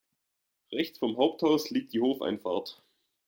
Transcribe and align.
Rechts 0.71 0.97
vom 0.97 1.17
Haupthaus 1.17 1.69
liegt 1.69 1.93
die 1.93 2.01
Hofeinfahrt. 2.01 2.81